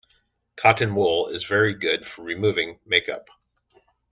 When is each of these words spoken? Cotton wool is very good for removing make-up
Cotton 0.55 0.95
wool 0.95 1.27
is 1.27 1.43
very 1.43 1.75
good 1.75 2.07
for 2.07 2.23
removing 2.23 2.79
make-up 2.87 3.29